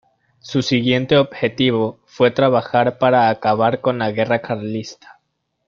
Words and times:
Su 0.39 0.63
siguiente 0.63 1.15
objetivo 1.15 1.99
fue 2.07 2.31
trabajar 2.31 2.97
para 2.97 3.29
acabar 3.29 3.81
con 3.81 3.99
la 3.99 4.09
guerra 4.09 4.41
carlista. 4.41 5.19